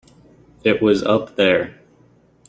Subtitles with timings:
[0.63, 1.79] It was up there.